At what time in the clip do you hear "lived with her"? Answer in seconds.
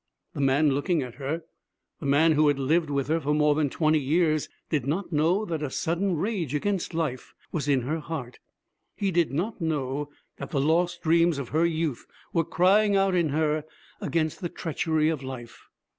2.57-3.21